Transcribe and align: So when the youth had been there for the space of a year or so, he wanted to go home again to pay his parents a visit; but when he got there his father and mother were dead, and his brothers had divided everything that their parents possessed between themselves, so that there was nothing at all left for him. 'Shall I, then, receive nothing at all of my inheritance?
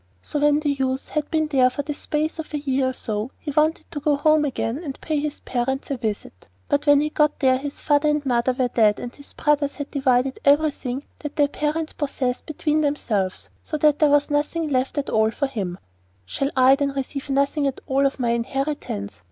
So 0.23 0.39
when 0.39 0.61
the 0.61 0.71
youth 0.71 1.09
had 1.09 1.29
been 1.29 1.45
there 1.45 1.69
for 1.69 1.83
the 1.83 1.93
space 1.93 2.39
of 2.39 2.55
a 2.55 2.59
year 2.59 2.89
or 2.89 2.93
so, 2.93 3.29
he 3.37 3.51
wanted 3.51 3.85
to 3.91 3.99
go 3.99 4.15
home 4.15 4.45
again 4.45 4.81
to 4.91 4.99
pay 4.99 5.19
his 5.19 5.41
parents 5.41 5.91
a 5.91 5.97
visit; 5.97 6.47
but 6.67 6.87
when 6.87 7.01
he 7.01 7.11
got 7.11 7.37
there 7.39 7.59
his 7.59 7.81
father 7.81 8.09
and 8.09 8.25
mother 8.25 8.51
were 8.53 8.67
dead, 8.69 8.99
and 8.99 9.13
his 9.13 9.33
brothers 9.33 9.75
had 9.75 9.91
divided 9.91 10.39
everything 10.43 11.03
that 11.19 11.35
their 11.35 11.47
parents 11.47 11.93
possessed 11.93 12.47
between 12.47 12.81
themselves, 12.81 13.49
so 13.61 13.77
that 13.77 13.99
there 13.99 14.09
was 14.09 14.31
nothing 14.31 14.75
at 14.75 15.07
all 15.11 15.25
left 15.25 15.37
for 15.37 15.45
him. 15.45 15.77
'Shall 16.25 16.49
I, 16.57 16.75
then, 16.75 16.93
receive 16.93 17.29
nothing 17.29 17.67
at 17.67 17.79
all 17.85 18.07
of 18.07 18.19
my 18.19 18.29
inheritance? 18.31 19.19